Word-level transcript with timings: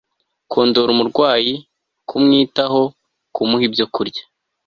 kondora 0.51 0.89
umurwayi 0.95 1.53
kumwitaho, 2.09 2.81
kumuha 3.33 3.63
ibyo 3.69 3.85
kurya 3.93 4.23